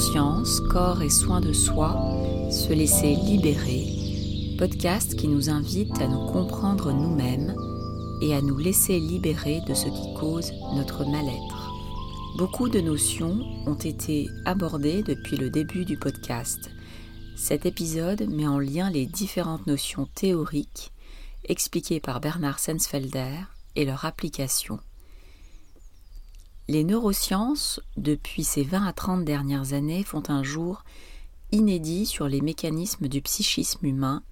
[0.00, 1.94] Conscience, corps et soins de soi,
[2.50, 7.54] se laisser libérer, podcast qui nous invite à nous comprendre nous-mêmes
[8.22, 11.70] et à nous laisser libérer de ce qui cause notre mal-être.
[12.38, 16.70] Beaucoup de notions ont été abordées depuis le début du podcast.
[17.36, 20.92] Cet épisode met en lien les différentes notions théoriques
[21.44, 23.36] expliquées par Bernard Sensfelder
[23.76, 24.80] et leur application.
[26.70, 30.84] Les neurosciences, depuis ces 20 à 30 dernières années, font un jour
[31.50, 34.22] inédit sur les mécanismes du psychisme humain,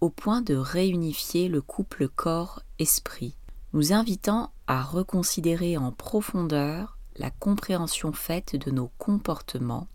[0.00, 3.36] au point de réunifier le couple corps-esprit,
[3.74, 9.86] nous invitant à reconsidérer en profondeur la compréhension faite de nos comportements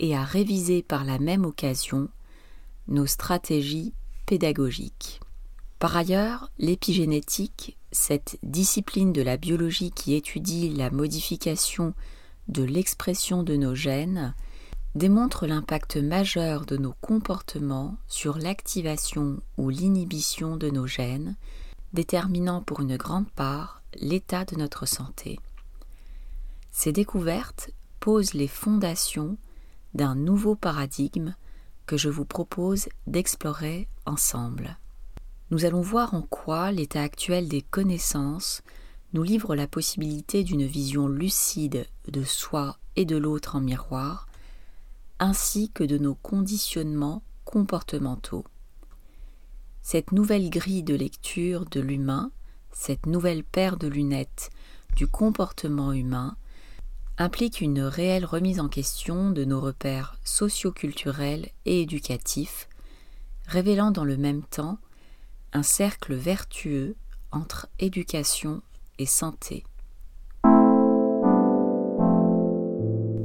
[0.00, 2.10] et à réviser par la même occasion
[2.88, 3.94] nos stratégies
[4.26, 5.20] pédagogiques.
[5.78, 11.94] Par ailleurs, l'épigénétique, cette discipline de la biologie qui étudie la modification
[12.48, 14.34] de l'expression de nos gènes,
[14.96, 21.36] démontre l'impact majeur de nos comportements sur l'activation ou l'inhibition de nos gènes,
[21.92, 25.38] déterminant pour une grande part l'état de notre santé.
[26.72, 29.38] Ces découvertes posent les fondations
[29.94, 31.34] d'un nouveau paradigme
[31.86, 34.78] que je vous propose d'explorer ensemble
[35.54, 38.62] nous allons voir en quoi l'état actuel des connaissances
[39.12, 44.26] nous livre la possibilité d'une vision lucide de soi et de l'autre en miroir,
[45.20, 48.44] ainsi que de nos conditionnements comportementaux.
[49.80, 52.32] Cette nouvelle grille de lecture de l'humain,
[52.72, 54.50] cette nouvelle paire de lunettes
[54.96, 56.36] du comportement humain,
[57.16, 62.68] implique une réelle remise en question de nos repères socioculturels et éducatifs,
[63.46, 64.78] révélant dans le même temps
[65.56, 66.96] un cercle vertueux
[67.30, 68.60] entre éducation
[68.98, 69.64] et santé.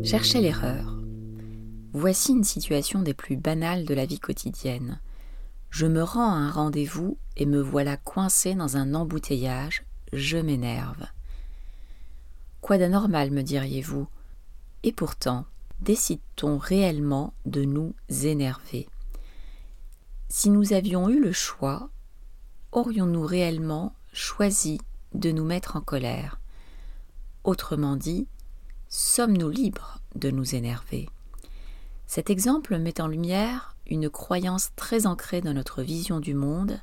[0.03, 0.95] Cherchez l'erreur.
[1.91, 4.99] Voici une situation des plus banales de la vie quotidienne.
[5.71, 11.07] Je me rends à un rendez-vous et me voilà coincé dans un embouteillage, je m'énerve.
[12.61, 14.07] Quoi d'anormal, me diriez-vous?
[14.83, 15.45] Et pourtant,
[15.81, 18.87] décide-t-on réellement de nous énerver?
[20.27, 21.89] Si nous avions eu le choix,
[22.71, 24.79] aurions-nous réellement choisi
[25.13, 26.39] de nous mettre en colère?
[27.43, 28.27] Autrement dit,
[28.89, 31.09] sommes-nous libres de nous énerver?
[32.05, 36.79] Cet exemple met en lumière une croyance très ancrée dans notre vision du monde,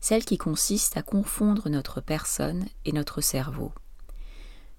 [0.00, 3.72] celle qui consiste à confondre notre personne et notre cerveau.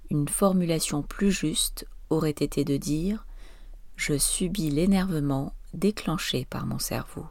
[0.09, 3.25] Une formulation plus juste aurait été de dire
[3.95, 7.27] Je subis l'énervement déclenché par mon cerveau.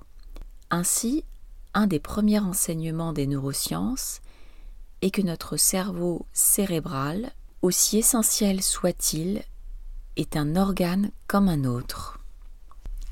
[0.70, 1.24] Ainsi,
[1.74, 4.20] un des premiers enseignements des neurosciences
[5.02, 9.42] est que notre cerveau cérébral, aussi essentiel soit-il,
[10.16, 12.18] est un organe comme un autre,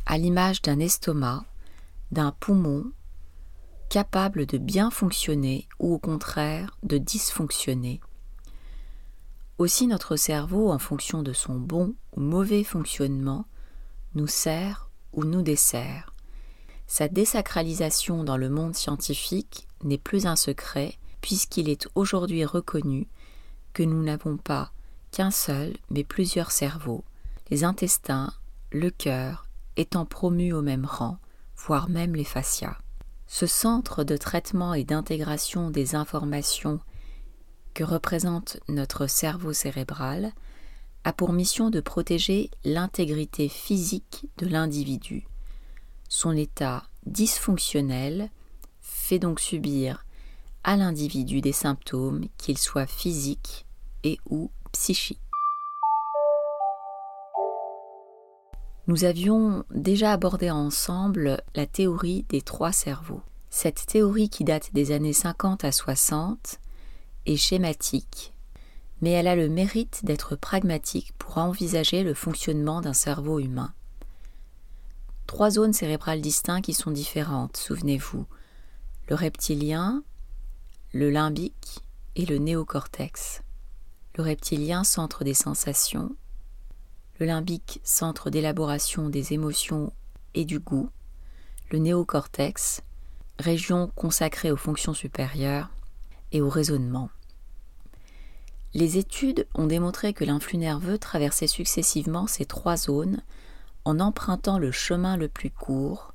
[0.06, 1.44] à l'image d'un estomac,
[2.10, 2.90] d'un poumon,
[3.88, 8.00] capable de bien fonctionner ou au contraire de dysfonctionner.
[9.58, 13.46] Aussi notre cerveau, en fonction de son bon ou mauvais fonctionnement,
[14.14, 16.12] nous sert ou nous dessert.
[16.86, 23.08] Sa désacralisation dans le monde scientifique n'est plus un secret puisqu'il est aujourd'hui reconnu
[23.72, 24.70] que nous n'avons pas
[25.10, 27.04] qu'un seul mais plusieurs cerveaux,
[27.50, 28.32] les intestins,
[28.70, 31.18] le cœur étant promus au même rang,
[31.56, 32.78] voire même les fascias.
[33.26, 36.80] Ce centre de traitement et d'intégration des informations
[37.74, 40.32] que représente notre cerveau cérébral
[41.04, 45.26] a pour mission de protéger l'intégrité physique de l'individu
[46.08, 48.30] son état dysfonctionnel
[48.80, 50.04] fait donc subir
[50.64, 53.66] à l'individu des symptômes, qu'ils soient physiques
[54.02, 55.20] et ou psychiques.
[58.88, 63.22] Nous avions déjà abordé ensemble la théorie des trois cerveaux.
[63.50, 66.60] Cette théorie qui date des années 50 à 60
[67.26, 68.32] est schématique,
[69.00, 73.72] mais elle a le mérite d'être pragmatique pour envisager le fonctionnement d'un cerveau humain
[75.26, 78.26] trois zones cérébrales distinctes qui sont différentes, souvenez-vous.
[79.08, 80.02] Le reptilien,
[80.92, 81.84] le limbique
[82.14, 83.42] et le néocortex.
[84.16, 86.14] Le reptilien, centre des sensations.
[87.18, 89.92] Le limbique, centre d'élaboration des émotions
[90.34, 90.90] et du goût.
[91.70, 92.82] Le néocortex,
[93.38, 95.70] région consacrée aux fonctions supérieures
[96.32, 97.10] et au raisonnement.
[98.74, 103.22] Les études ont démontré que l'influx nerveux traversait successivement ces trois zones
[103.86, 106.12] en empruntant le chemin le plus court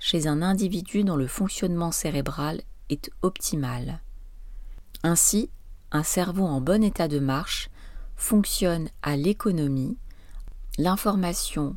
[0.00, 4.00] chez un individu dont le fonctionnement cérébral est optimal.
[5.04, 5.48] Ainsi,
[5.92, 7.70] un cerveau en bon état de marche
[8.16, 9.96] fonctionne à l'économie,
[10.78, 11.76] l'information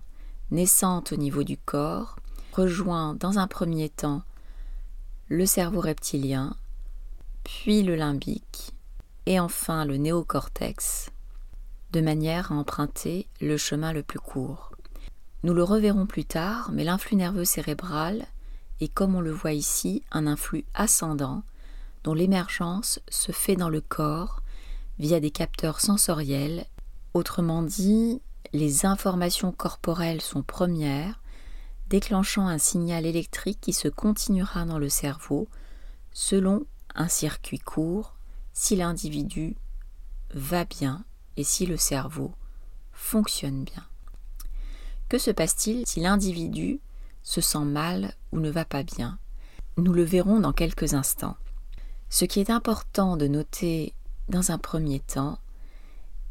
[0.49, 2.15] naissante au niveau du corps
[2.53, 4.23] rejoint dans un premier temps
[5.27, 6.55] le cerveau reptilien,
[7.43, 8.73] puis le limbique
[9.27, 11.11] et enfin le néocortex,
[11.91, 14.68] de manière à emprunter le chemin le plus court.
[15.43, 18.25] Nous le reverrons plus tard, mais l'influx nerveux cérébral
[18.81, 21.43] est, comme on le voit ici, un influx ascendant
[22.03, 24.41] dont l'émergence se fait dans le corps
[24.99, 26.65] via des capteurs sensoriels.
[27.13, 28.21] Autrement dit,
[28.51, 31.21] les informations corporelles sont premières,
[31.89, 35.47] déclenchant un signal électrique qui se continuera dans le cerveau
[36.11, 36.65] selon
[36.95, 38.15] un circuit court
[38.53, 39.55] si l'individu
[40.33, 41.03] va bien
[41.37, 42.33] et si le cerveau
[42.91, 43.88] fonctionne bien.
[45.09, 46.79] Que se passe-t-il si l'individu
[47.23, 49.17] se sent mal ou ne va pas bien?
[49.77, 51.35] Nous le verrons dans quelques instants.
[52.09, 53.93] Ce qui est important de noter
[54.29, 55.39] dans un premier temps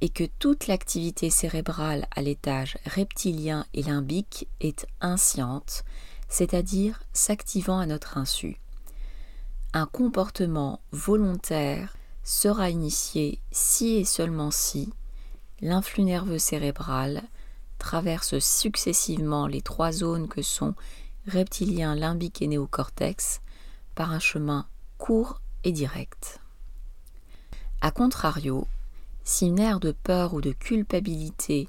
[0.00, 5.84] est que toute l'activité cérébrale à l'étage reptilien et limbique est insciente,
[6.28, 8.60] c'est-à-dire s'activant à notre insu.
[9.72, 14.92] Un comportement volontaire sera initié si et seulement si
[15.60, 17.24] l'influx nerveux cérébral
[17.78, 20.74] traverse successivement les trois zones que sont
[21.26, 23.40] reptilien, limbique et néocortex
[23.94, 24.66] par un chemin
[24.98, 26.40] court et direct.
[27.80, 28.66] A contrario,
[29.24, 31.68] si une aire de peur ou de culpabilité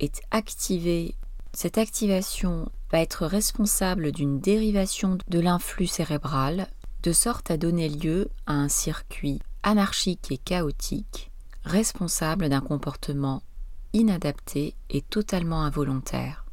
[0.00, 1.14] est activée,
[1.52, 6.68] cette activation va être responsable d'une dérivation de l'influx cérébral,
[7.02, 11.30] de sorte à donner lieu à un circuit anarchique et chaotique,
[11.64, 13.42] responsable d'un comportement
[13.92, 16.44] inadapté et totalement involontaire.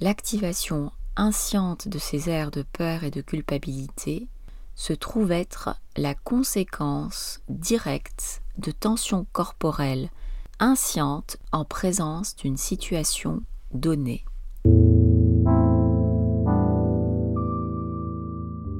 [0.00, 4.28] L'activation insciente de ces aires de peur et de culpabilité
[4.74, 10.10] se trouve être la conséquence directe de tensions corporelles
[10.58, 13.42] inscientes en présence d'une situation
[13.72, 14.24] donnée.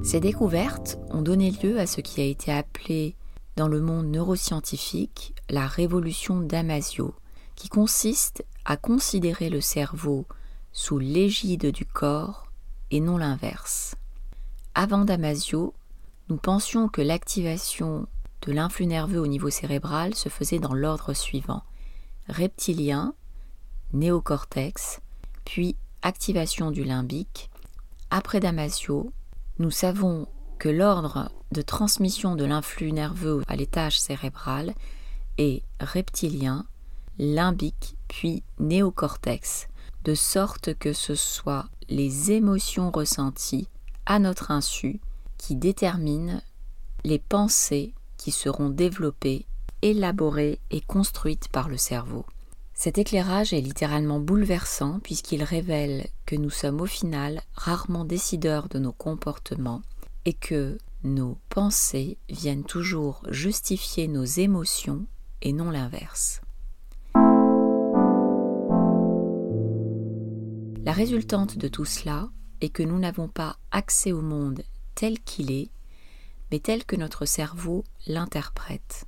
[0.03, 3.15] Ces découvertes ont donné lieu à ce qui a été appelé
[3.55, 7.15] dans le monde neuroscientifique la révolution Damasio,
[7.55, 10.25] qui consiste à considérer le cerveau
[10.71, 12.47] sous l'égide du corps
[12.91, 13.95] et non l'inverse.
[14.75, 15.73] Avant Damasio,
[16.29, 18.07] nous pensions que l'activation
[18.41, 21.63] de l'influx nerveux au niveau cérébral se faisait dans l'ordre suivant
[22.29, 23.13] reptilien,
[23.91, 25.01] néocortex,
[25.45, 27.49] puis activation du limbique.
[28.09, 29.11] Après Damasio,
[29.59, 30.27] nous savons
[30.59, 34.73] que l'ordre de transmission de l'influx nerveux à l'étage cérébral
[35.37, 36.65] est reptilien,
[37.17, 39.67] limbique, puis néocortex,
[40.03, 43.67] de sorte que ce soit les émotions ressenties
[44.05, 44.99] à notre insu
[45.37, 46.41] qui déterminent
[47.03, 49.45] les pensées qui seront développées,
[49.81, 52.25] élaborées et construites par le cerveau.
[52.73, 58.79] Cet éclairage est littéralement bouleversant puisqu'il révèle que nous sommes au final rarement décideurs de
[58.79, 59.81] nos comportements
[60.25, 65.05] et que nos pensées viennent toujours justifier nos émotions
[65.41, 66.42] et non l'inverse.
[70.93, 72.29] La résultante de tout cela
[72.61, 74.61] est que nous n'avons pas accès au monde
[74.93, 75.71] tel qu'il est,
[76.51, 79.07] mais tel que notre cerveau l'interprète.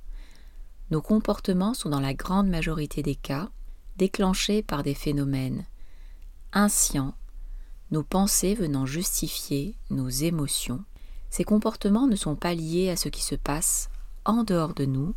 [0.90, 3.50] Nos comportements sont dans la grande majorité des cas
[3.98, 5.64] déclenchés par des phénomènes
[6.52, 7.14] inscients,
[7.92, 10.84] nos pensées venant justifier nos émotions
[11.30, 13.90] ces comportements ne sont pas liés à ce qui se passe
[14.24, 15.14] en dehors de nous,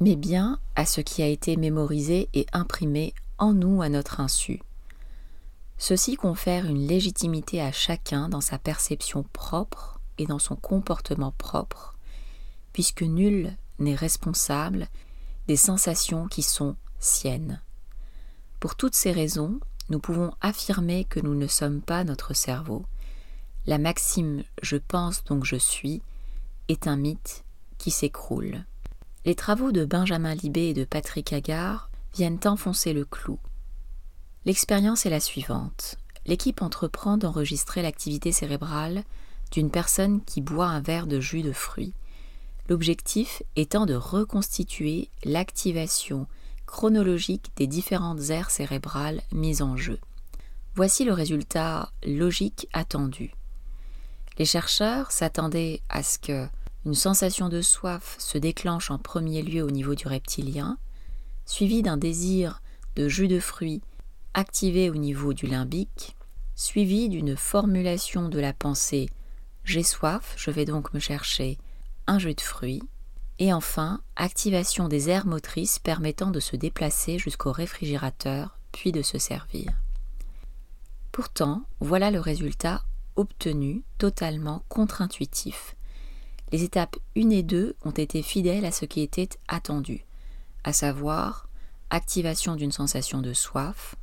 [0.00, 4.62] mais bien à ce qui a été mémorisé et imprimé en nous à notre insu.
[5.82, 11.96] Ceci confère une légitimité à chacun dans sa perception propre et dans son comportement propre,
[12.72, 14.86] puisque nul n'est responsable
[15.48, 17.60] des sensations qui sont siennes.
[18.60, 19.58] Pour toutes ces raisons,
[19.88, 22.84] nous pouvons affirmer que nous ne sommes pas notre cerveau,
[23.66, 26.00] la maxime je pense donc je suis
[26.68, 27.42] est un mythe
[27.78, 28.64] qui s'écroule.
[29.24, 33.40] Les travaux de Benjamin Libé et de Patrick Agar viennent enfoncer le clou.
[34.44, 35.96] L'expérience est la suivante.
[36.26, 39.04] L'équipe entreprend d'enregistrer l'activité cérébrale
[39.52, 41.94] d'une personne qui boit un verre de jus de fruits,
[42.68, 46.26] l'objectif étant de reconstituer l'activation
[46.66, 50.00] chronologique des différentes aires cérébrales mises en jeu.
[50.74, 53.32] Voici le résultat logique attendu.
[54.38, 56.48] Les chercheurs s'attendaient à ce que
[56.84, 60.78] une sensation de soif se déclenche en premier lieu au niveau du reptilien,
[61.46, 62.60] suivi d'un désir
[62.96, 63.82] de jus de fruits
[64.34, 66.16] activé au niveau du limbique,
[66.54, 69.08] suivi d'une formulation de la pensée
[69.64, 71.58] J'ai soif, je vais donc me chercher
[72.06, 72.82] un jus de fruits,
[73.38, 79.18] Et enfin, activation des aires motrices permettant de se déplacer jusqu'au réfrigérateur puis de se
[79.18, 79.72] servir.
[81.12, 82.82] Pourtant, voilà le résultat
[83.16, 85.76] obtenu totalement contre-intuitif.
[86.52, 90.04] Les étapes 1 et 2 ont été fidèles à ce qui était attendu,
[90.64, 91.48] à savoir
[91.90, 93.96] activation d'une sensation de soif,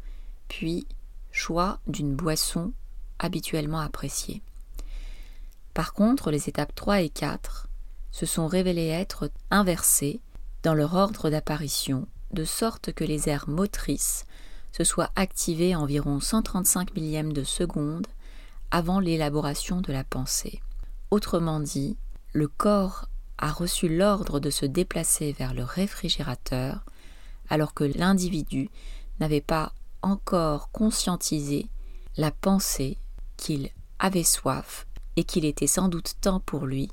[0.49, 0.85] puis
[1.31, 2.73] choix d'une boisson
[3.19, 4.41] habituellement appréciée.
[5.73, 7.67] Par contre, les étapes 3 et 4
[8.11, 10.19] se sont révélées être inversées
[10.63, 14.25] dans leur ordre d'apparition, de sorte que les aires motrices
[14.73, 18.07] se soient activées environ 135 millièmes de seconde
[18.71, 20.61] avant l'élaboration de la pensée.
[21.11, 21.97] Autrement dit,
[22.33, 26.83] le corps a reçu l'ordre de se déplacer vers le réfrigérateur
[27.49, 28.69] alors que l'individu
[29.19, 31.69] n'avait pas encore conscientisé
[32.17, 32.97] la pensée
[33.37, 36.89] qu'il avait soif et qu'il était sans doute temps pour lui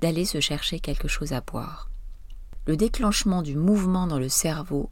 [0.00, 1.90] d'aller se chercher quelque chose à boire.
[2.66, 4.90] Le déclenchement du mouvement dans le cerveau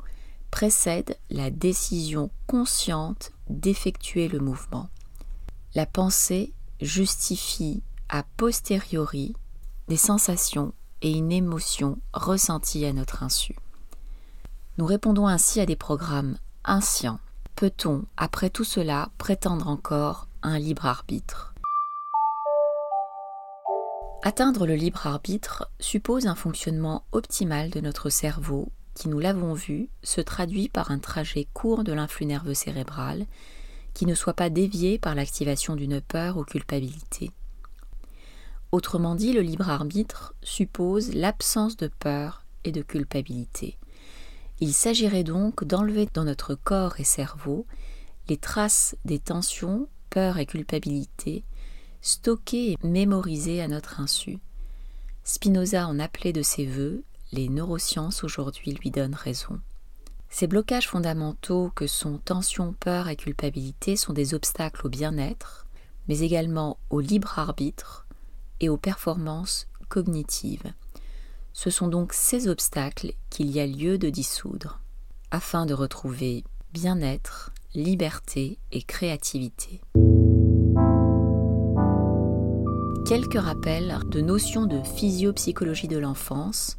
[0.51, 4.89] précède la décision consciente d'effectuer le mouvement.
[5.75, 9.35] La pensée justifie a posteriori
[9.89, 13.57] des sensations et une émotion ressenties à notre insu.
[14.79, 17.21] Nous répondons ainsi à des programmes inscients.
[17.59, 21.55] Peut-on, après tout cela, prétendre encore un libre arbitre?
[24.23, 29.89] Atteindre le libre arbitre suppose un fonctionnement optimal de notre cerveau qui, nous l'avons vu,
[30.05, 33.27] se traduit par un trajet court de l'influx nerveux cérébral
[33.93, 37.33] qui ne soit pas dévié par l'activation d'une peur ou culpabilité.
[38.71, 43.79] Autrement dit, le libre arbitre suppose l'absence de peur et de culpabilité.
[44.61, 47.67] Il s'agirait donc d'enlever dans notre corps et cerveau
[48.29, 51.45] les traces des tensions, peur et culpabilité,
[52.03, 54.39] stockées et mémorisées à notre insu.
[55.25, 59.61] Spinoza en appelait de ses voeux, les neurosciences aujourd'hui lui donnent raison.
[60.31, 65.67] Ces blocages fondamentaux que sont tension, peur et culpabilité sont des obstacles au bien-être,
[66.07, 68.07] mais également au libre arbitre
[68.61, 70.73] et aux performances cognitives.
[71.61, 74.79] Ce sont donc ces obstacles qu'il y a lieu de dissoudre,
[75.33, 79.81] afin de retrouver bien-être, liberté et créativité.
[83.09, 86.79] Quelques rappels de notions de physiopsychologie de l'enfance,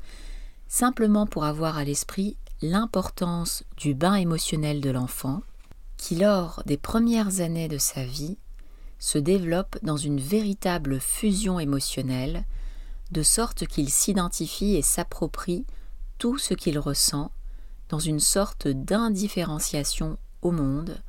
[0.70, 5.42] simplement pour avoir à l'esprit l'importance du bain émotionnel de l'enfant,
[5.98, 8.38] qui lors des premières années de sa vie
[8.98, 12.46] se développe dans une véritable fusion émotionnelle
[13.12, 15.66] de sorte qu'il s'identifie et s'approprie
[16.18, 17.32] tout ce qu'il ressent
[17.90, 21.02] dans une sorte d'indifférenciation au monde,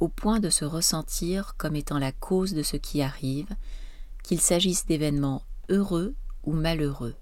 [0.00, 3.48] au point de se ressentir comme étant la cause de ce qui arrive,
[4.22, 6.14] qu'il s'agisse d'événements heureux
[6.44, 7.14] ou malheureux.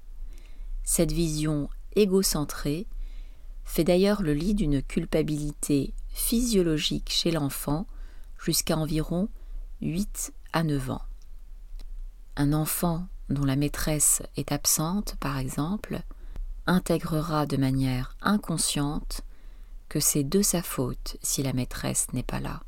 [0.82, 2.86] Cette vision égocentrée
[3.64, 7.86] fait d'ailleurs le lit d'une culpabilité physiologique chez l'enfant
[8.38, 9.28] jusqu'à environ
[9.82, 11.02] 8 à 9 ans.
[12.36, 16.00] Un enfant dont la maîtresse est absente, par exemple,
[16.66, 19.22] intégrera de manière inconsciente
[19.88, 22.62] que c'est de sa faute si la maîtresse n'est pas là.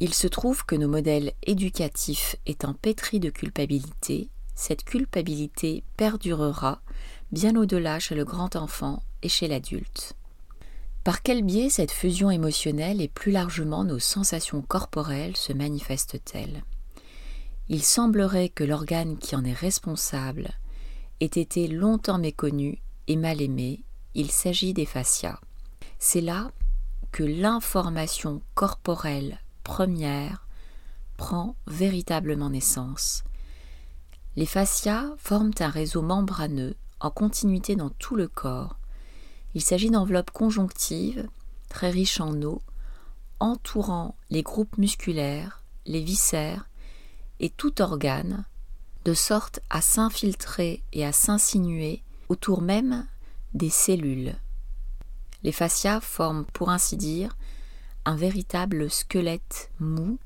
[0.00, 6.80] Il se trouve que nos modèles éducatifs étant pétris de culpabilité, cette culpabilité perdurera
[7.32, 10.14] bien au-delà chez le grand enfant et chez l'adulte.
[11.04, 16.64] Par quel biais cette fusion émotionnelle et plus largement nos sensations corporelles se manifestent-elles?
[17.68, 20.50] Il semblerait que l'organe qui en est responsable
[21.20, 22.78] ait été longtemps méconnu
[23.08, 25.40] et mal aimé, il s'agit des fascias.
[25.98, 26.50] C'est là
[27.12, 30.46] que l'information corporelle première
[31.16, 33.24] prend véritablement naissance.
[34.36, 38.76] Les fascias forment un réseau membraneux en continuité dans tout le corps.
[39.54, 41.28] Il s'agit d'enveloppes conjonctives,
[41.68, 42.60] très riches en eau,
[43.40, 46.68] entourant les groupes musculaires, les viscères
[47.40, 48.44] et tout organe,
[49.04, 53.06] de sorte à s'infiltrer et à s'insinuer autour même
[53.52, 54.34] des cellules.
[55.42, 57.36] Les fascias forment, pour ainsi dire,
[58.04, 60.18] un véritable squelette mou,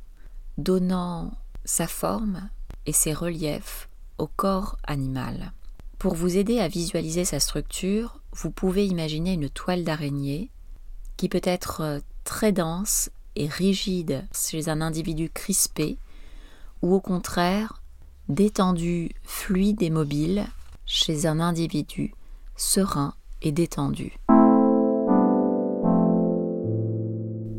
[0.56, 1.32] donnant
[1.64, 2.48] sa forme
[2.86, 3.88] et ses reliefs
[4.18, 5.52] au corps animal.
[5.98, 10.50] Pour vous aider à visualiser sa structure, vous pouvez imaginer une toile d'araignée
[11.16, 15.98] qui peut être très dense et rigide chez un individu crispé
[16.82, 17.82] ou au contraire
[18.28, 20.46] détendu, fluide et mobile
[20.84, 22.14] chez un individu
[22.56, 24.18] serein et détendu.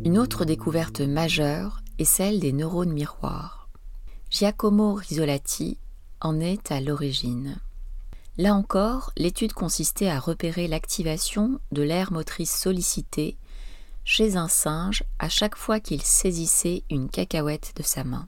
[0.06, 3.70] Une autre découverte majeure est celle des neurones miroirs.
[4.30, 5.78] Giacomo Risolati
[6.22, 7.58] en est à l'origine.
[8.38, 13.38] Là encore, l'étude consistait à repérer l'activation de l'aire motrice sollicitée
[14.06, 18.28] chez un singe à chaque fois qu'il saisissait une cacahuète de sa main.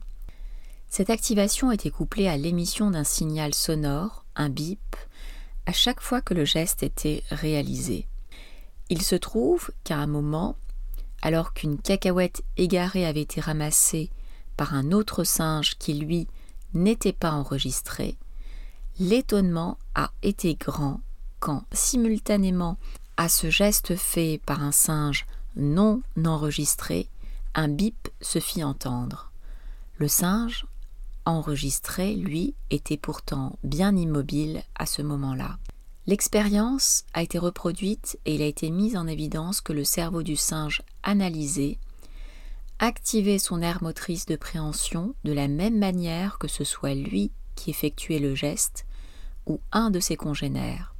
[0.94, 4.94] Cette activation était couplée à l'émission d'un signal sonore, un bip,
[5.64, 8.06] à chaque fois que le geste était réalisé.
[8.90, 10.54] Il se trouve qu'à un moment,
[11.22, 14.10] alors qu'une cacahuète égarée avait été ramassée
[14.58, 16.28] par un autre singe qui, lui,
[16.74, 18.18] n'était pas enregistré,
[19.00, 21.00] l'étonnement a été grand
[21.40, 22.76] quand, simultanément
[23.16, 25.24] à ce geste fait par un singe
[25.56, 27.08] non enregistré,
[27.54, 29.30] un bip se fit entendre.
[29.96, 30.66] Le singe,
[31.24, 35.58] enregistré, lui, était pourtant bien immobile à ce moment-là.
[36.06, 40.34] L'expérience a été reproduite et il a été mis en évidence que le cerveau du
[40.34, 41.78] singe analysé
[42.80, 47.70] activait son aire motrice de préhension de la même manière que ce soit lui qui
[47.70, 48.86] effectuait le geste
[49.46, 50.94] ou un de ses congénères.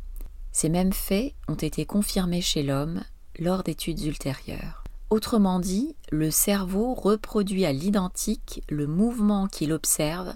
[0.52, 3.02] Ces mêmes faits ont été confirmés chez l'homme
[3.38, 4.81] lors d'études ultérieures.
[5.12, 10.32] Autrement dit, le cerveau reproduit à l'identique le mouvement qu'il observe,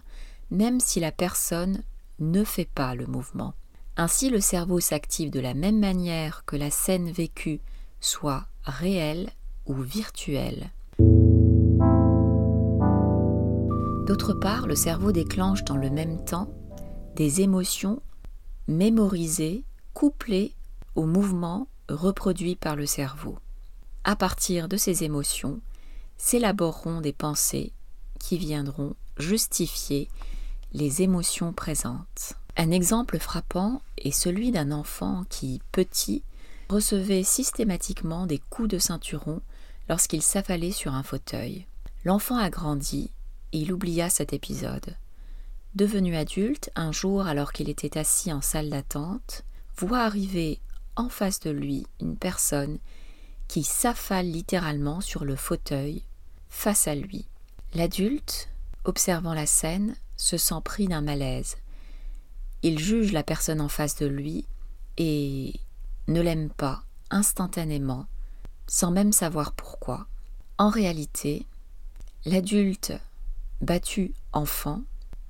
[0.51, 1.83] même si la personne
[2.19, 3.55] ne fait pas le mouvement.
[3.97, 7.63] Ainsi, le cerveau s'active de la même manière que la scène vécue
[8.03, 9.31] soit réelle
[9.65, 10.69] ou virtuelle.
[14.07, 16.53] D'autre part, le cerveau déclenche dans le même temps
[17.15, 18.03] des émotions
[18.69, 19.65] mémorisées,
[19.95, 20.53] couplées
[20.97, 23.39] aux mouvements reproduits par le cerveau.
[24.09, 25.61] À partir de ces émotions,
[26.17, 27.73] s'élaboreront des pensées
[28.21, 30.09] qui viendront justifier
[30.73, 32.35] les émotions présentes.
[32.57, 36.23] Un exemple frappant est celui d'un enfant qui, petit,
[36.69, 39.41] recevait systématiquement des coups de ceinturon
[39.89, 41.67] lorsqu'il s'affalait sur un fauteuil.
[42.05, 43.11] L'enfant a grandi
[43.51, 44.97] il oublia cet épisode.
[45.75, 49.43] Devenu adulte, un jour alors qu'il était assis en salle d'attente,
[49.77, 50.61] voit arriver
[50.95, 52.79] en face de lui une personne
[53.49, 56.03] qui s'affale littéralement sur le fauteuil
[56.49, 57.27] face à lui.
[57.75, 58.49] L'adulte,
[58.85, 61.57] observant la scène, se sent pris d'un malaise.
[62.63, 64.47] Il juge la personne en face de lui
[64.97, 65.55] et
[66.09, 68.07] ne l'aime pas instantanément,
[68.67, 70.07] sans même savoir pourquoi.
[70.59, 71.47] En réalité,
[72.25, 72.93] l'adulte
[73.61, 74.83] battu enfant,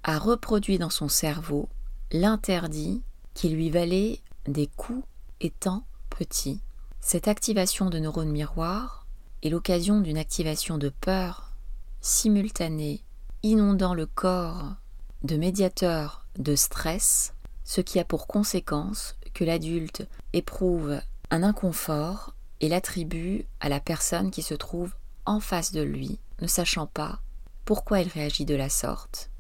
[0.03, 1.69] a reproduit dans son cerveau
[2.13, 3.03] l'interdit
[3.35, 5.05] qui lui valait des coups
[5.41, 6.61] étant petit.
[7.09, 9.07] Cette activation de neurones miroirs
[9.45, 11.53] est l'occasion d'une activation de peur
[12.01, 13.01] simultanée
[13.45, 14.75] inondant le corps
[15.23, 22.69] de médiateurs de stress, ce qui a pour conséquence que l'adulte éprouve un inconfort et
[22.69, 24.93] l'attribue à la personne qui se trouve
[25.27, 27.21] en face de lui, ne sachant pas
[27.65, 29.31] pourquoi il réagit de la sorte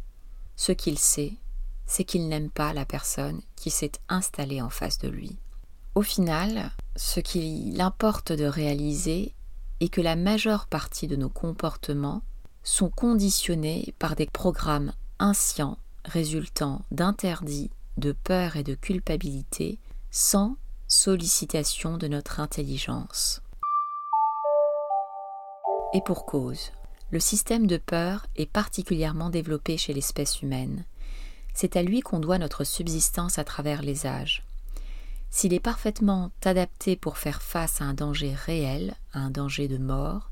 [0.54, 1.32] Ce qu'il sait,
[1.84, 5.36] c'est qu'il n'aime pas la personne qui s'est installée en face de lui.
[5.96, 9.32] Au final, ce qu'il importe de réaliser
[9.80, 12.20] est que la majeure partie de nos comportements
[12.62, 19.78] sont conditionnés par des programmes inscients résultant d'interdits, de peur et de culpabilité
[20.10, 23.40] sans sollicitation de notre intelligence.
[25.94, 26.72] Et pour cause,
[27.10, 30.84] le système de peur est particulièrement développé chez l'espèce humaine.
[31.54, 34.45] C'est à lui qu'on doit notre subsistance à travers les âges.
[35.30, 39.78] S'il est parfaitement adapté pour faire face à un danger réel, à un danger de
[39.78, 40.30] mort,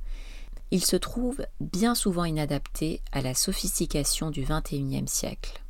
[0.70, 5.62] il se trouve bien souvent inadapté à la sophistication du XXIe siècle.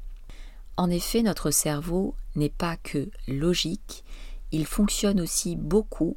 [0.76, 4.04] En effet, notre cerveau n'est pas que logique,
[4.50, 6.16] il fonctionne aussi beaucoup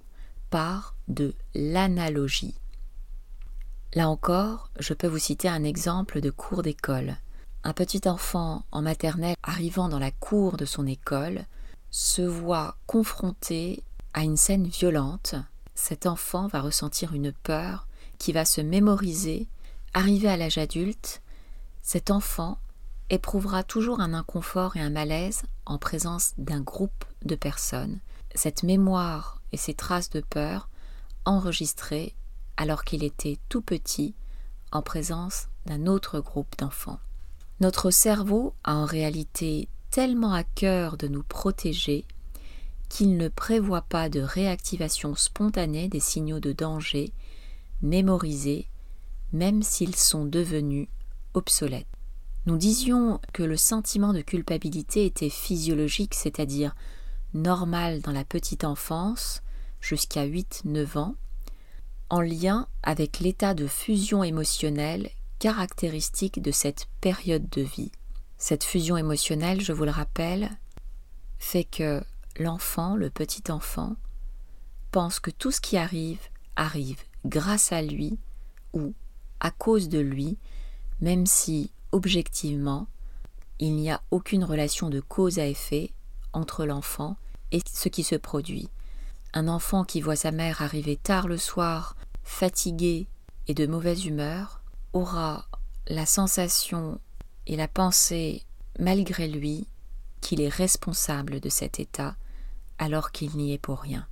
[0.49, 2.55] par de l'analogie.
[3.93, 7.17] Là encore, je peux vous citer un exemple de cours d'école.
[7.63, 11.45] Un petit enfant en maternelle arrivant dans la cour de son école
[11.91, 15.35] se voit confronté à une scène violente.
[15.75, 19.47] Cet enfant va ressentir une peur qui va se mémoriser.
[19.93, 21.21] Arrivé à l'âge adulte,
[21.81, 22.59] cet enfant
[23.09, 27.99] éprouvera toujours un inconfort et un malaise en présence d'un groupe de personnes.
[28.35, 30.69] Cette mémoire et ces traces de peur
[31.25, 32.15] enregistrées
[32.57, 34.15] alors qu'il était tout petit
[34.71, 36.99] en présence d'un autre groupe d'enfants.
[37.59, 42.05] Notre cerveau a en réalité tellement à cœur de nous protéger
[42.89, 47.11] qu'il ne prévoit pas de réactivation spontanée des signaux de danger
[47.81, 48.67] mémorisés,
[49.33, 50.87] même s'ils sont devenus
[51.33, 51.87] obsolètes.
[52.45, 56.75] Nous disions que le sentiment de culpabilité était physiologique, c'est-à-dire
[57.33, 59.41] normal dans la petite enfance
[59.81, 61.15] jusqu'à 8-9 ans,
[62.09, 67.91] en lien avec l'état de fusion émotionnelle caractéristique de cette période de vie.
[68.37, 70.49] Cette fusion émotionnelle, je vous le rappelle,
[71.39, 72.03] fait que
[72.37, 73.95] l'enfant, le petit enfant,
[74.91, 76.19] pense que tout ce qui arrive
[76.55, 78.17] arrive grâce à lui
[78.73, 78.93] ou
[79.39, 80.37] à cause de lui,
[81.01, 82.87] même si, objectivement,
[83.59, 85.91] il n'y a aucune relation de cause à effet
[86.33, 87.17] entre l'enfant
[87.51, 88.69] et ce qui se produit.
[89.33, 93.07] Un enfant qui voit sa mère arriver tard le soir, fatigué
[93.47, 94.61] et de mauvaise humeur,
[94.93, 95.47] aura
[95.87, 96.99] la sensation
[97.47, 98.43] et la pensée,
[98.77, 99.67] malgré lui,
[100.21, 102.15] qu'il est responsable de cet état,
[102.77, 104.07] alors qu'il n'y est pour rien.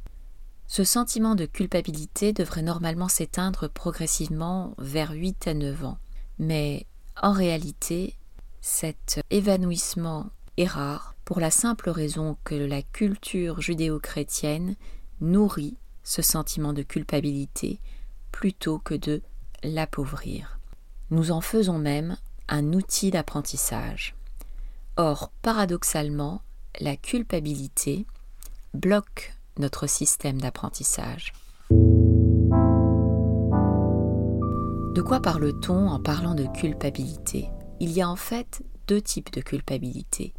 [0.68, 5.98] Ce sentiment de culpabilité devrait normalement s'éteindre progressivement vers 8 à 9 ans.
[6.40, 6.88] Mais
[7.22, 8.18] en réalité,
[8.62, 14.76] cet évanouissement est rare pour la simple raison que la culture judéo-chrétienne
[15.22, 17.80] nourrit ce sentiment de culpabilité
[18.32, 19.22] plutôt que de
[19.64, 20.60] l'appauvrir.
[21.12, 22.18] Nous en faisons même
[22.48, 24.16] un outil d'apprentissage.
[24.98, 26.42] Or, paradoxalement,
[26.80, 28.06] la culpabilité
[28.74, 31.34] bloque notre système d'apprentissage.
[34.96, 37.50] De quoi parle-t-on en parlant de culpabilité?
[37.80, 40.34] Il y a en fait deux types de culpabilité.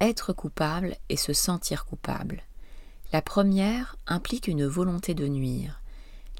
[0.00, 2.42] Être coupable et se sentir coupable.
[3.12, 5.80] La première implique une volonté de nuire.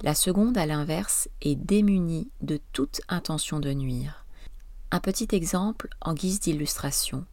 [0.03, 4.20] La seconde, à l'inverse, est démunie de toute intention de nuire.
[4.93, 7.25] Un petit exemple en guise d'illustration.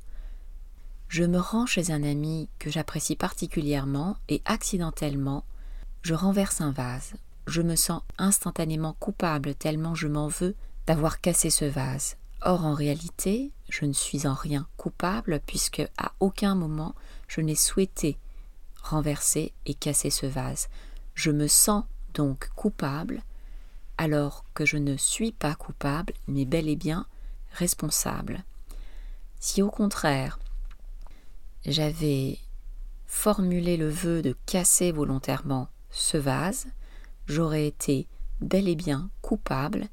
[1.07, 5.43] Je me rends chez un ami que j'apprécie particulièrement et accidentellement,
[6.03, 7.13] je renverse un vase.
[7.47, 10.53] Je me sens instantanément coupable tellement je m'en veux
[10.85, 12.17] d'avoir cassé ce vase.
[12.41, 16.93] Or en réalité, je ne suis en rien coupable puisque à aucun moment
[17.27, 18.19] je n'ai souhaité
[18.83, 20.67] renverser et casser ce vase.
[21.15, 23.23] Je me sens donc coupable
[23.97, 27.07] alors que je ne suis pas coupable mais bel et bien
[27.57, 28.43] responsable.
[29.39, 30.39] Si au contraire
[31.65, 32.37] j'avais
[33.05, 36.67] formulé le vœu de casser volontairement ce vase,
[37.27, 38.07] j'aurais été
[38.41, 39.87] bel et bien coupable,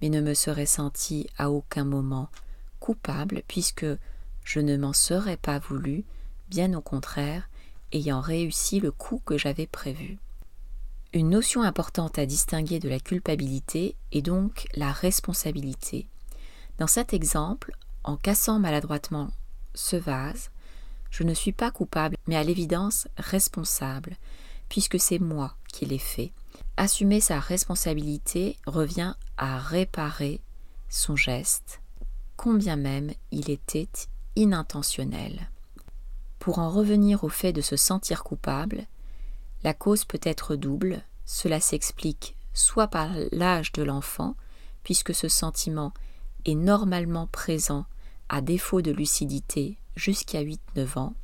[0.00, 2.28] mais ne me serais senti à aucun moment
[2.80, 3.86] coupable, puisque
[4.44, 6.04] je ne m'en serais pas voulu,
[6.48, 7.48] bien au contraire,
[7.92, 10.18] ayant réussi le coup que j'avais prévu.
[11.12, 16.08] Une notion importante à distinguer de la culpabilité est donc la responsabilité.
[16.78, 17.72] Dans cet exemple,
[18.04, 19.30] en cassant maladroitement
[19.74, 20.50] ce vase,
[21.10, 24.16] je ne suis pas coupable, mais à l'évidence responsable,
[24.68, 26.32] puisque c'est moi qui l'ai fait.
[26.76, 30.40] Assumer sa responsabilité revient à réparer
[30.88, 31.80] son geste,
[32.36, 33.88] combien même il était
[34.36, 35.50] inintentionnel.
[36.38, 38.86] Pour en revenir au fait de se sentir coupable,
[39.64, 44.34] la cause peut être double, cela s'explique soit par l'âge de l'enfant,
[44.82, 45.92] puisque ce sentiment
[46.54, 47.86] normalement présent
[48.28, 51.14] à défaut de lucidité jusqu'à 8-9 ans,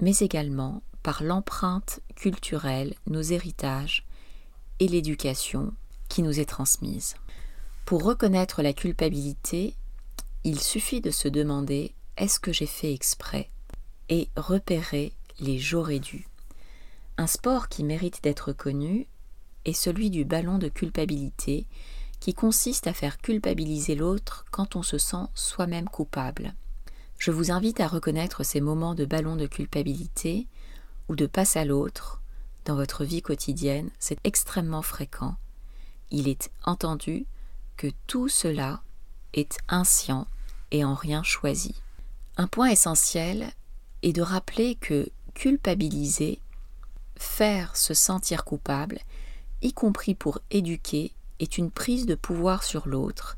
[0.00, 4.04] mais également par l'empreinte culturelle, nos héritages
[4.80, 5.72] et l'éducation
[6.08, 7.14] qui nous est transmise.
[7.84, 9.74] Pour reconnaître la culpabilité,
[10.44, 13.50] il suffit de se demander est-ce que j'ai fait exprès
[14.08, 16.26] et repérer les j'aurais dû.
[17.18, 19.06] Un sport qui mérite d'être connu
[19.64, 21.66] est celui du ballon de culpabilité
[22.20, 26.54] qui consiste à faire culpabiliser l'autre quand on se sent soi-même coupable.
[27.18, 30.46] Je vous invite à reconnaître ces moments de ballon de culpabilité
[31.08, 32.20] ou de passe à l'autre
[32.66, 35.36] dans votre vie quotidienne, c'est extrêmement fréquent.
[36.10, 37.24] Il est entendu
[37.76, 38.82] que tout cela
[39.32, 40.26] est inscient
[40.72, 41.76] et en rien choisi.
[42.36, 43.52] Un point essentiel
[44.02, 46.40] est de rappeler que culpabiliser,
[47.16, 48.98] faire se sentir coupable,
[49.62, 53.36] y compris pour éduquer, est une prise de pouvoir sur l'autre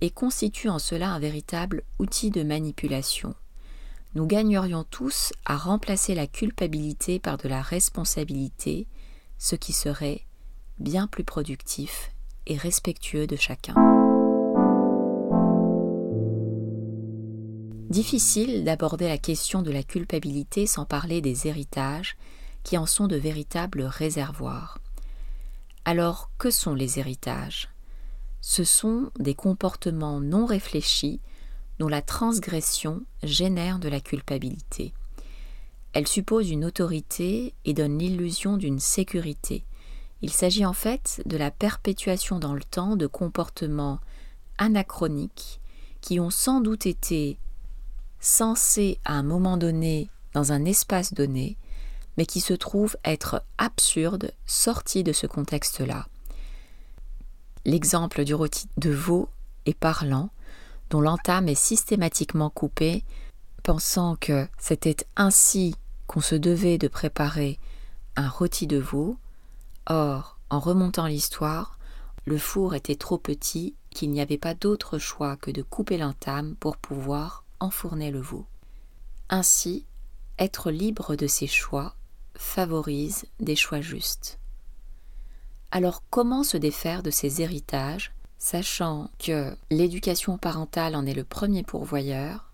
[0.00, 3.34] et constitue en cela un véritable outil de manipulation.
[4.14, 8.86] Nous gagnerions tous à remplacer la culpabilité par de la responsabilité,
[9.38, 10.22] ce qui serait
[10.78, 12.10] bien plus productif
[12.46, 13.74] et respectueux de chacun.
[17.90, 22.16] Difficile d'aborder la question de la culpabilité sans parler des héritages,
[22.62, 24.78] qui en sont de véritables réservoirs.
[25.84, 27.68] Alors, que sont les héritages?
[28.40, 31.20] Ce sont des comportements non réfléchis
[31.78, 34.92] dont la transgression génère de la culpabilité.
[35.92, 39.64] Elle suppose une autorité et donne l'illusion d'une sécurité.
[40.22, 44.00] Il s'agit en fait de la perpétuation dans le temps de comportements
[44.58, 45.60] anachroniques
[46.00, 47.38] qui ont sans doute été
[48.20, 51.56] censés à un moment donné dans un espace donné,
[52.16, 56.06] mais qui se trouvent être absurdes sortis de ce contexte-là.
[57.64, 59.28] L'exemple du rôti de veau
[59.66, 60.30] est parlant,
[60.88, 63.04] dont l'entame est systématiquement coupée,
[63.62, 65.74] pensant que c'était ainsi
[66.06, 67.58] qu'on se devait de préparer
[68.16, 69.16] un rôti de veau.
[69.86, 71.78] Or, en remontant l'histoire,
[72.24, 76.56] le four était trop petit qu'il n'y avait pas d'autre choix que de couper l'entame
[76.56, 78.46] pour pouvoir enfourner le veau.
[79.28, 79.86] Ainsi,
[80.38, 81.94] être libre de ses choix
[82.40, 84.38] favorise des choix justes.
[85.70, 91.62] Alors comment se défaire de ces héritages, sachant que l'éducation parentale en est le premier
[91.62, 92.50] pourvoyeur,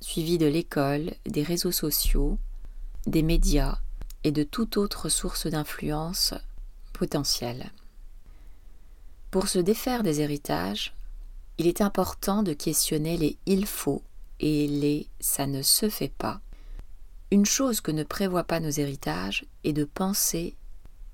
[0.00, 2.36] suivi de l'école, des réseaux sociaux,
[3.06, 3.78] des médias
[4.24, 6.34] et de toute autre source d'influence
[6.92, 7.70] potentielle?
[9.30, 10.94] Pour se défaire des héritages,
[11.58, 14.02] il est important de questionner les il faut
[14.40, 16.40] et les ça ne se fait pas.
[17.30, 20.56] Une chose que ne prévoient pas nos héritages est de penser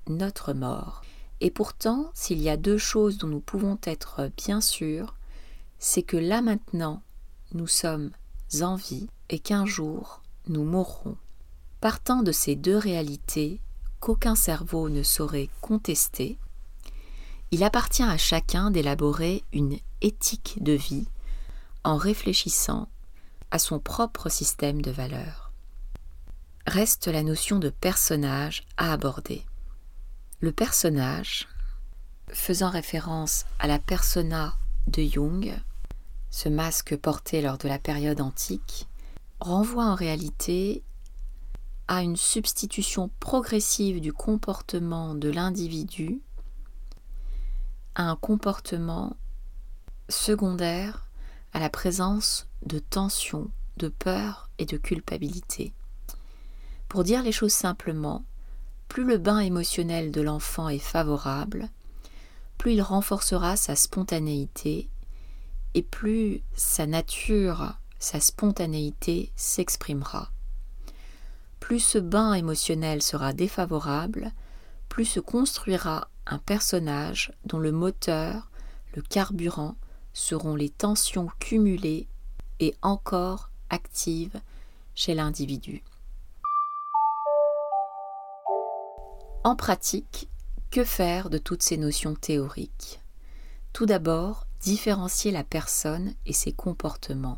[0.07, 1.01] notre mort.
[1.41, 5.15] Et pourtant, s'il y a deux choses dont nous pouvons être bien sûrs,
[5.77, 7.01] c'est que là maintenant,
[7.53, 8.11] nous sommes
[8.61, 11.17] en vie et qu'un jour, nous mourrons.
[11.81, 13.59] Partant de ces deux réalités
[13.99, 16.37] qu'aucun cerveau ne saurait contester,
[17.51, 21.07] il appartient à chacun d'élaborer une éthique de vie
[21.83, 22.87] en réfléchissant
[23.51, 25.44] à son propre système de valeurs.
[26.67, 29.45] Reste la notion de personnage à aborder.
[30.39, 31.47] Le personnage,
[32.29, 34.55] faisant référence à la persona
[34.87, 35.53] de Jung,
[36.31, 38.87] ce masque porté lors de la période antique,
[39.39, 40.83] renvoie en réalité
[41.87, 46.19] à une substitution progressive du comportement de l'individu
[47.93, 49.15] à un comportement
[50.09, 51.05] secondaire
[51.53, 55.73] à la présence de tension, de peur et de culpabilité.
[56.95, 58.23] Pour dire les choses simplement,
[58.87, 61.67] plus le bain émotionnel de l'enfant est favorable,
[62.57, 64.87] plus il renforcera sa spontanéité
[65.73, 70.31] et plus sa nature, sa spontanéité s'exprimera.
[71.59, 74.31] Plus ce bain émotionnel sera défavorable,
[74.87, 78.49] plus se construira un personnage dont le moteur,
[78.93, 79.75] le carburant,
[80.13, 82.07] seront les tensions cumulées
[82.61, 84.39] et encore actives
[84.95, 85.83] chez l'individu.
[89.45, 90.27] En pratique,
[90.71, 92.99] que faire de toutes ces notions théoriques?
[93.73, 97.37] Tout d'abord, différencier la personne et ses comportements.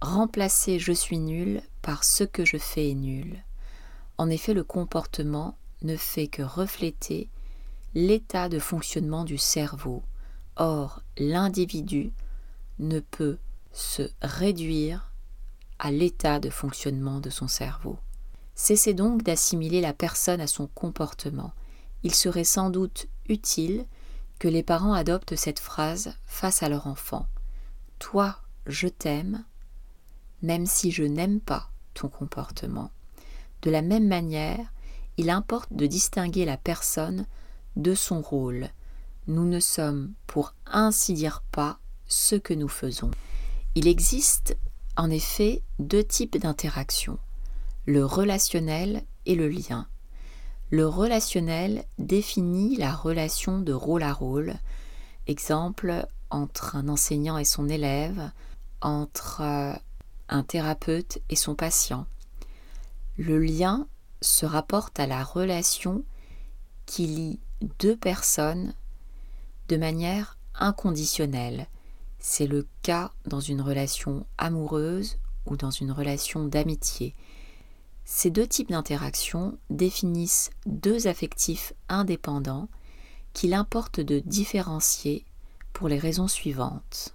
[0.00, 3.44] Remplacer je suis nul par ce que je fais est nul.
[4.16, 7.28] En effet, le comportement ne fait que refléter
[7.94, 10.02] l'état de fonctionnement du cerveau.
[10.56, 12.10] Or, l'individu
[12.78, 13.36] ne peut
[13.74, 15.12] se réduire
[15.78, 17.98] à l'état de fonctionnement de son cerveau.
[18.62, 21.54] Cessez donc d'assimiler la personne à son comportement.
[22.02, 23.86] Il serait sans doute utile
[24.38, 27.26] que les parents adoptent cette phrase face à leur enfant.
[28.00, 29.46] Toi, je t'aime,
[30.42, 32.90] même si je n'aime pas ton comportement.
[33.62, 34.70] De la même manière,
[35.16, 37.24] il importe de distinguer la personne
[37.76, 38.68] de son rôle.
[39.26, 43.10] Nous ne sommes, pour ainsi dire, pas ce que nous faisons.
[43.74, 44.58] Il existe
[44.98, 47.18] en effet deux types d'interactions
[47.90, 49.88] le relationnel et le lien.
[50.70, 54.54] Le relationnel définit la relation de rôle à rôle,
[55.26, 58.30] exemple entre un enseignant et son élève,
[58.80, 59.72] entre euh,
[60.28, 62.06] un thérapeute et son patient.
[63.18, 63.88] Le lien
[64.20, 66.04] se rapporte à la relation
[66.86, 67.40] qui lie
[67.80, 68.72] deux personnes
[69.66, 71.66] de manière inconditionnelle.
[72.20, 77.16] C'est le cas dans une relation amoureuse ou dans une relation d'amitié.
[78.12, 82.68] Ces deux types d'interactions définissent deux affectifs indépendants
[83.34, 85.24] qu'il importe de différencier
[85.72, 87.14] pour les raisons suivantes.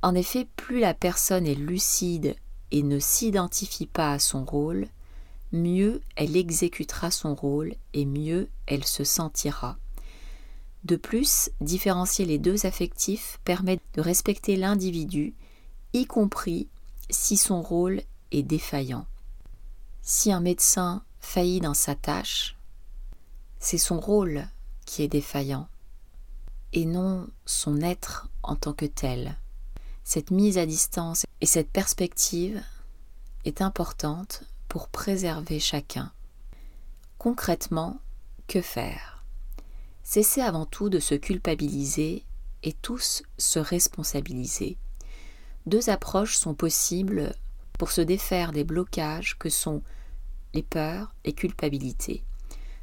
[0.00, 2.36] En effet, plus la personne est lucide
[2.70, 4.86] et ne s'identifie pas à son rôle,
[5.50, 9.78] mieux elle exécutera son rôle et mieux elle se sentira.
[10.84, 15.34] De plus, différencier les deux affectifs permet de respecter l'individu,
[15.92, 16.68] y compris
[17.10, 19.06] si son rôle est défaillant.
[20.04, 22.56] Si un médecin faillit dans sa tâche,
[23.60, 24.48] c'est son rôle
[24.84, 25.68] qui est défaillant,
[26.72, 29.38] et non son être en tant que tel.
[30.02, 32.60] Cette mise à distance et cette perspective
[33.44, 36.12] est importante pour préserver chacun.
[37.18, 38.00] Concrètement,
[38.48, 39.24] que faire?
[40.02, 42.24] Cesser avant tout de se culpabiliser
[42.64, 44.76] et tous se responsabiliser.
[45.66, 47.36] Deux approches sont possibles
[47.78, 49.82] pour se défaire des blocages que sont
[50.54, 52.22] les peurs et culpabilités.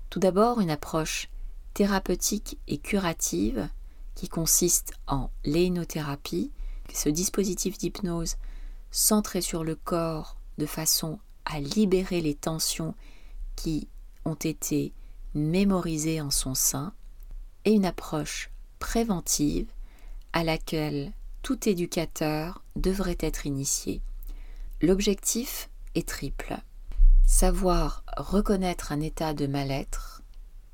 [0.10, 1.30] Tout d'abord, une approche
[1.74, 3.70] thérapeutique et curative
[4.16, 6.52] qui consiste en l'énothérapie,
[6.94, 8.36] ce dispositif d'hypnose
[8.92, 12.96] centré sur le corps de façon à libérer les tensions
[13.56, 13.88] qui
[14.26, 14.94] ont été
[15.36, 16.94] mémorisées en son sein,
[17.66, 18.50] et une approche
[18.80, 19.68] préventive
[20.34, 24.02] à laquelle tout éducateur devrait être initié.
[24.82, 26.58] L'objectif est triple.
[27.28, 30.22] Savoir reconnaître un état de mal-être,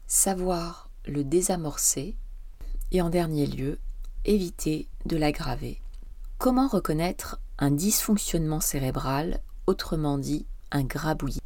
[0.05, 2.15] savoir le désamorcer
[2.91, 3.79] et en dernier lieu,
[4.23, 5.81] éviter de l'aggraver.
[6.37, 11.41] Comment reconnaître un dysfonctionnement cérébral, autrement dit un grabouillis?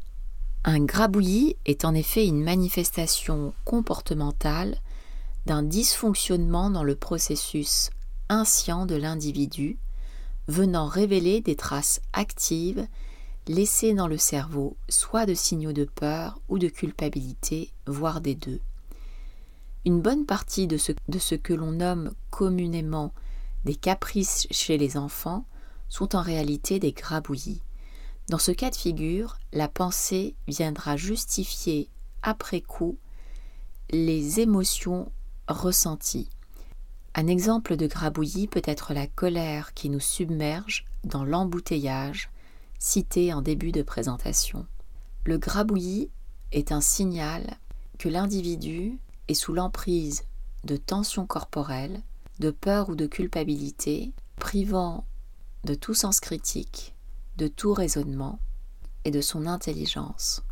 [0.64, 4.76] Un grabouillis est en effet une manifestation comportementale
[5.46, 7.88] d'un dysfonctionnement dans le processus
[8.28, 9.78] inscient de l'individu,
[10.48, 12.86] venant révéler des traces actives
[13.46, 18.60] laissées dans le cerveau, soit de signaux de peur ou de culpabilité, voire des deux.
[19.86, 23.12] Une bonne partie de ce, que l'on nomme communément
[23.64, 25.46] des caprices chez les enfants
[25.88, 27.62] sont en réalité des grabouillis.
[28.28, 31.88] Dans ce cas de figure, la pensée viendra justifier
[32.22, 32.98] après coup
[33.90, 35.10] les émotions
[35.48, 36.28] ressenties.
[37.14, 42.30] Un exemple de grabouillis peut être la colère qui nous submerge dans l'embouteillage
[42.78, 44.66] cité en début de présentation.
[45.24, 46.08] Le grabouillis
[46.52, 47.58] est un signal
[47.98, 50.24] que l'individu est sous l'emprise
[50.64, 52.00] de tensions corporelles,
[52.38, 55.04] de peur ou de culpabilité, privant
[55.64, 56.94] de tout sens critique,
[57.36, 58.38] de tout raisonnement
[59.04, 60.42] et de son intelligence.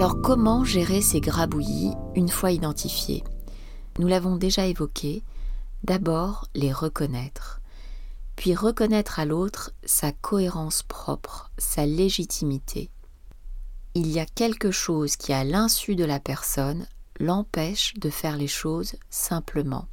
[0.00, 3.22] Alors comment gérer ces grabouillis une fois identifiés?
[3.98, 5.22] Nous l'avons déjà évoqué,
[5.84, 7.60] d'abord les reconnaître,
[8.34, 12.90] puis reconnaître à l'autre sa cohérence propre, sa légitimité.
[13.94, 16.86] Il y a quelque chose qui, à l'insu de la personne,
[17.18, 19.86] l'empêche de faire les choses simplement.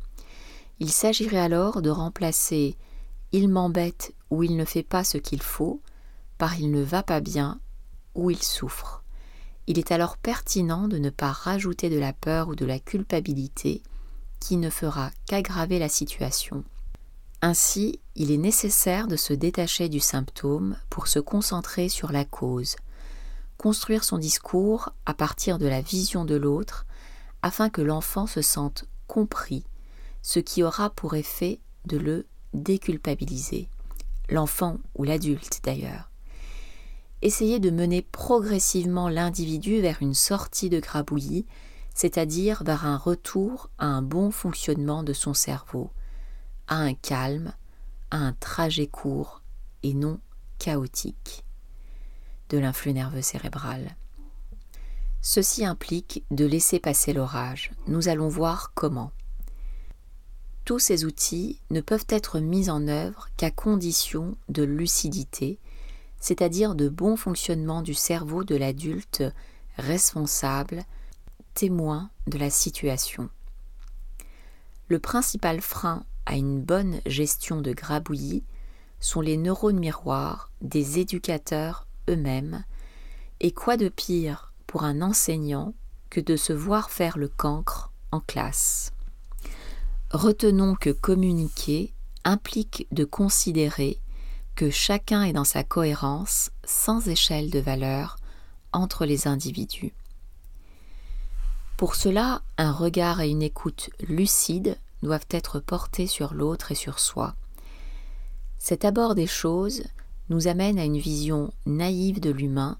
[0.79, 2.77] Il s'agirait alors de remplacer
[3.33, 5.81] il m'embête ou il ne fait pas ce qu'il faut
[6.37, 7.59] par il ne va pas bien
[8.15, 9.03] ou il souffre.
[9.67, 13.83] Il est alors pertinent de ne pas rajouter de la peur ou de la culpabilité
[14.39, 16.63] qui ne fera qu'aggraver la situation.
[17.41, 22.77] Ainsi, il est nécessaire de se détacher du symptôme pour se concentrer sur la cause,
[23.57, 26.85] construire son discours à partir de la vision de l'autre
[27.41, 29.65] afin que l'enfant se sente compris,
[30.21, 33.69] ce qui aura pour effet de le déculpabiliser,
[34.29, 36.06] l'enfant ou l'adulte d'ailleurs
[37.21, 41.45] essayer de mener progressivement l'individu vers une sortie de grabouillis,
[41.93, 45.89] c'est-à-dire vers un retour à un bon fonctionnement de son cerveau,
[46.67, 47.53] à un calme,
[48.11, 49.41] à un trajet court
[49.83, 50.19] et non
[50.59, 51.43] chaotique
[52.49, 53.95] de l'influx nerveux cérébral.
[55.21, 57.71] Ceci implique de laisser passer l'orage.
[57.87, 59.11] Nous allons voir comment.
[60.63, 65.59] Tous ces outils ne peuvent être mis en œuvre qu'à condition de lucidité,
[66.19, 69.23] c'est-à-dire de bon fonctionnement du cerveau de l'adulte
[69.77, 70.83] responsable,
[71.53, 73.29] témoin de la situation.
[74.87, 78.43] Le principal frein à une bonne gestion de grabouillis
[78.99, 82.63] sont les neurones miroirs des éducateurs eux-mêmes,
[83.39, 85.73] et quoi de pire pour un enseignant
[86.09, 88.91] que de se voir faire le cancre en classe?
[90.11, 93.99] Retenons que communiquer implique de considérer
[94.57, 98.17] que chacun est dans sa cohérence sans échelle de valeur
[98.73, 99.93] entre les individus.
[101.77, 106.97] Pour cela, un regard et une écoute lucides doivent être portés sur l'autre et sur
[106.97, 107.35] soi.
[108.57, 109.83] Cet abord des choses
[110.29, 112.79] nous amène à une vision naïve de l'humain,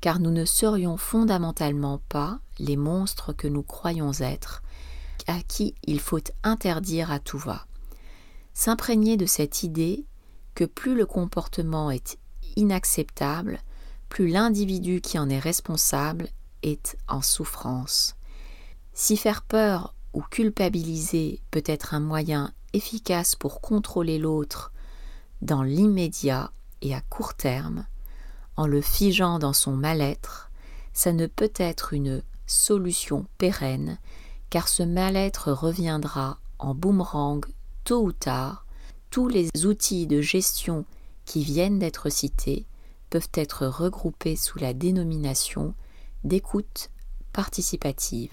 [0.00, 4.62] car nous ne serions fondamentalement pas les monstres que nous croyons être,
[5.26, 7.66] à qui il faut interdire à tout va.
[8.54, 10.06] S'imprégner de cette idée
[10.64, 12.18] plus le comportement est
[12.56, 13.60] inacceptable,
[14.08, 16.28] plus l'individu qui en est responsable
[16.62, 18.16] est en souffrance.
[18.94, 24.72] Si faire peur ou culpabiliser peut être un moyen efficace pour contrôler l'autre
[25.40, 26.52] dans l'immédiat
[26.82, 27.86] et à court terme,
[28.56, 30.50] en le figeant dans son mal-être,
[30.92, 33.98] ça ne peut être une solution pérenne,
[34.50, 37.44] car ce mal-être reviendra en boomerang
[37.84, 38.61] tôt ou tard
[39.12, 40.86] tous les outils de gestion
[41.26, 42.64] qui viennent d'être cités
[43.10, 45.74] peuvent être regroupés sous la dénomination
[46.24, 46.88] d'écoute
[47.34, 48.32] participative.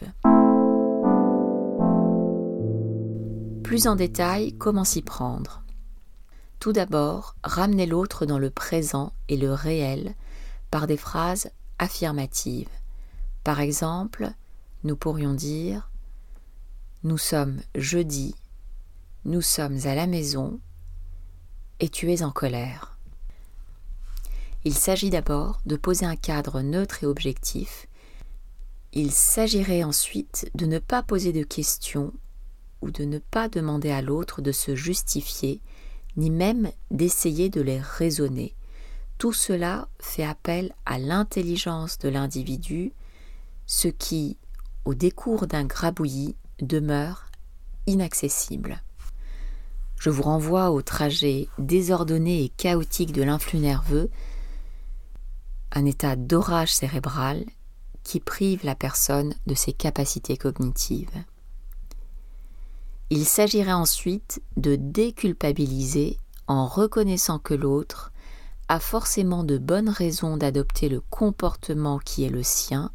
[3.62, 5.64] Plus en détail, comment s'y prendre?
[6.60, 10.16] Tout d'abord, ramener l'autre dans le présent et le réel
[10.72, 12.70] par des phrases affirmatives.
[13.44, 14.32] Par exemple,
[14.86, 15.92] nous pourrions dire
[17.04, 18.34] Nous sommes jeudi,
[19.26, 20.62] nous sommes à la maison,
[21.80, 22.98] et tu es en colère.
[24.66, 27.88] Il s'agit d'abord de poser un cadre neutre et objectif.
[28.92, 32.14] Il s'agirait ensuite de ne pas poser de questions
[32.82, 35.62] ou de ne pas demander à l'autre de se justifier,
[36.18, 38.56] ni même d'essayer de les raisonner.
[39.18, 42.94] Tout cela fait appel à l'intelligence de l'individu,
[43.66, 44.38] ce qui,
[44.86, 47.26] au décours d'un grabouillis, demeure
[47.86, 48.82] inaccessible.
[50.00, 54.10] Je vous renvoie au trajet désordonné et chaotique de l'influx nerveux,
[55.74, 57.46] un état d'orage cérébral
[58.04, 61.12] qui prive la personne de ses capacités cognitives.
[63.10, 68.14] Il s'agirait ensuite de déculpabiliser en reconnaissant que l'autre
[68.70, 72.92] a forcément de bonnes raisons d'adopter le comportement qui est le sien,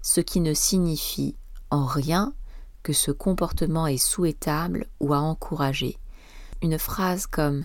[0.00, 1.36] ce qui ne signifie
[1.70, 2.34] en rien
[2.82, 5.98] que ce comportement est souhaitable ou à encourager.
[6.62, 7.64] Une phrase comme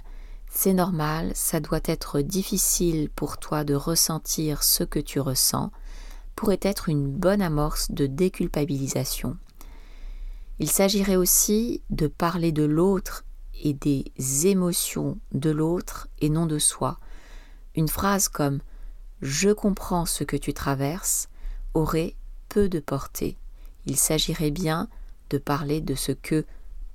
[0.50, 5.72] C'est normal, ça doit être difficile pour toi de ressentir ce que tu ressens
[6.36, 9.38] pourrait être une bonne amorce de déculpabilisation.
[10.58, 13.24] Il s'agirait aussi de parler de l'autre
[13.62, 14.06] et des
[14.48, 17.00] émotions de l'autre et non de soi.
[17.76, 18.62] Une phrase comme
[19.22, 21.30] Je comprends ce que tu traverses
[21.76, 22.16] aurait
[22.50, 23.38] peu de portée.
[23.86, 24.88] Il s'agirait bien
[25.30, 26.46] de parler de ce que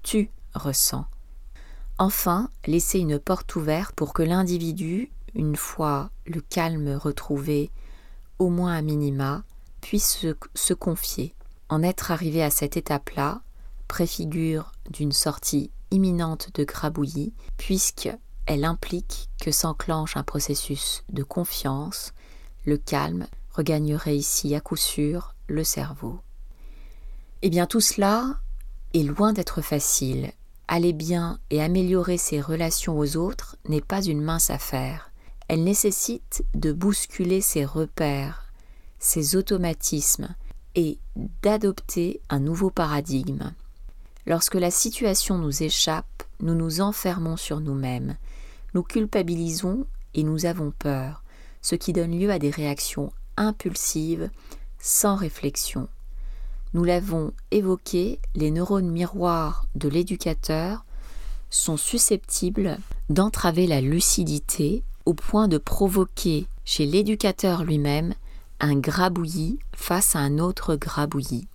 [0.02, 1.06] tu ressens.
[2.02, 7.70] Enfin, laisser une porte ouverte pour que l'individu, une fois le calme retrouvé,
[8.40, 9.44] au moins à minima,
[9.80, 10.26] puisse
[10.56, 11.32] se, confier.
[11.68, 13.42] En être arrivé à cette étape-là
[13.86, 22.14] préfigure d'une sortie imminente de grabouillis, puisqu'elle implique que s'enclenche un processus de confiance,
[22.66, 26.18] le calme regagnerait ici à coup sûr le cerveau.
[27.42, 28.40] Eh bien tout cela
[28.92, 30.32] est loin d'être facile.
[30.74, 35.10] Aller bien et améliorer ses relations aux autres n'est pas une mince affaire.
[35.46, 38.50] Elle nécessite de bousculer ses repères,
[38.98, 40.34] ses automatismes
[40.74, 40.96] et
[41.42, 43.52] d'adopter un nouveau paradigme.
[44.24, 48.16] Lorsque la situation nous échappe, nous nous enfermons sur nous-mêmes,
[48.72, 51.22] nous culpabilisons et nous avons peur,
[51.60, 54.30] ce qui donne lieu à des réactions impulsives,
[54.78, 55.88] sans réflexion.
[56.74, 60.84] Nous l'avons évoqué, les neurones miroirs de l'éducateur
[61.50, 62.78] sont susceptibles
[63.10, 68.14] d'entraver la lucidité au point de provoquer chez l'éducateur lui-même
[68.58, 71.46] un grabouillis face à un autre grabouillis.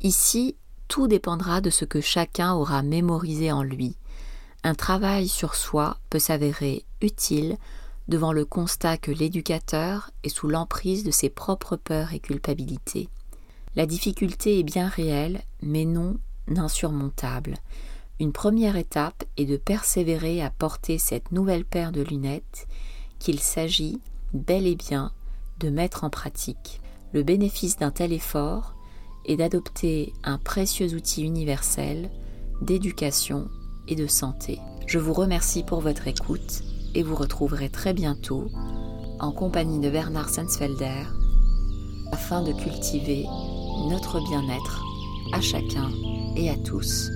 [0.00, 0.56] Ici,
[0.88, 3.96] tout dépendra de ce que chacun aura mémorisé en lui.
[4.64, 7.58] Un travail sur soi peut s'avérer utile
[8.08, 13.08] devant le constat que l'éducateur est sous l'emprise de ses propres peurs et culpabilités.
[13.74, 16.16] La difficulté est bien réelle, mais non
[16.56, 17.54] insurmontable.
[18.20, 22.68] Une première étape est de persévérer à porter cette nouvelle paire de lunettes
[23.18, 24.00] qu'il s'agit
[24.34, 25.12] bel et bien
[25.58, 26.80] de mettre en pratique.
[27.12, 28.74] Le bénéfice d'un tel effort
[29.24, 32.10] et d'adopter un précieux outil universel
[32.60, 33.48] d'éducation
[33.88, 34.60] et de santé.
[34.86, 36.62] Je vous remercie pour votre écoute
[36.94, 38.50] et vous retrouverai très bientôt
[39.18, 41.04] en compagnie de Bernard Sensfelder
[42.12, 43.24] afin de cultiver
[43.88, 44.84] notre bien-être
[45.32, 45.90] à chacun
[46.36, 47.10] et à tous.